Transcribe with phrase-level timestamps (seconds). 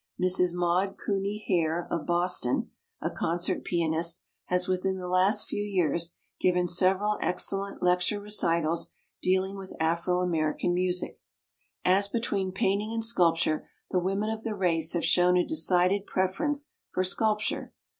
[0.19, 0.51] Mrs.
[0.55, 6.67] Maud Cuney Hare, of Boston, a concert pianist, has within the last few years given
[6.67, 8.89] several ex cellent lecture recitals
[9.21, 11.21] dealing with Afro American music.
[11.85, 16.71] As between painting and sculpture the women of the race have shown a decided preference
[16.89, 17.71] for sculpture.